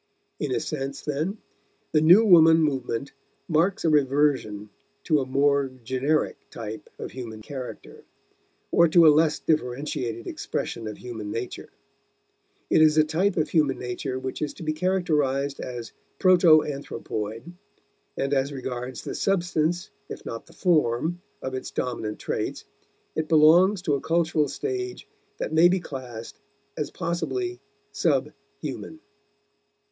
In 0.39 0.51
a 0.51 0.59
sense, 0.59 1.01
then, 1.01 1.37
the 1.91 2.01
new 2.01 2.25
woman 2.25 2.57
movement 2.63 3.11
marks 3.47 3.85
a 3.85 3.89
reversion 3.91 4.71
to 5.03 5.19
a 5.19 5.27
more 5.27 5.69
generic 5.83 6.37
type 6.49 6.89
of 6.97 7.11
human 7.11 7.43
character, 7.43 8.03
or 8.71 8.87
to 8.87 9.05
a 9.05 9.13
less 9.13 9.37
differentiated 9.37 10.25
expression 10.25 10.87
of 10.87 10.97
human 10.97 11.29
nature. 11.29 11.69
It 12.71 12.81
is 12.81 12.97
a 12.97 13.03
type 13.03 13.37
of 13.37 13.49
human 13.49 13.77
nature 13.77 14.17
which 14.17 14.41
is 14.41 14.55
to 14.55 14.63
be 14.63 14.73
characterized 14.73 15.59
as 15.59 15.93
proto 16.17 16.63
anthropoid, 16.63 17.53
and, 18.17 18.33
as 18.33 18.51
regards 18.51 19.03
the 19.03 19.13
substance 19.13 19.91
if 20.09 20.25
not 20.25 20.47
the 20.47 20.53
form 20.53 21.21
of 21.43 21.53
its 21.53 21.69
dominant 21.69 22.17
traits, 22.17 22.65
it 23.13 23.27
belongs 23.29 23.83
to 23.83 23.93
a 23.93 24.01
cultural 24.01 24.47
stage 24.47 25.07
that 25.37 25.53
may 25.53 25.69
be 25.69 25.79
classed 25.79 26.39
as 26.75 26.89
possibly 26.89 27.61
sub 27.91 28.31
human. 28.61 28.99